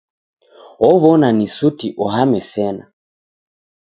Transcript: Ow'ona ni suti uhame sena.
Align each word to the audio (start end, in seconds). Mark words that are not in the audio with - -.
Ow'ona 0.89 1.27
ni 1.37 1.47
suti 1.57 1.87
uhame 2.03 2.39
sena. 2.51 2.85